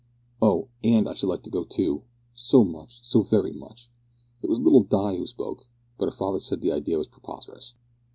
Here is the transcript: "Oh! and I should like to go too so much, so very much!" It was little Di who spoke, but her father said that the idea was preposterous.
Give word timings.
"Oh! 0.41 0.67
and 0.83 1.07
I 1.07 1.13
should 1.13 1.27
like 1.29 1.43
to 1.43 1.51
go 1.51 1.63
too 1.63 2.01
so 2.33 2.63
much, 2.63 3.01
so 3.05 3.21
very 3.21 3.51
much!" 3.53 3.91
It 4.41 4.49
was 4.49 4.57
little 4.59 4.81
Di 4.81 5.15
who 5.15 5.27
spoke, 5.27 5.67
but 5.99 6.05
her 6.05 6.11
father 6.11 6.39
said 6.39 6.61
that 6.61 6.65
the 6.65 6.73
idea 6.73 6.97
was 6.97 7.05
preposterous. 7.05 7.75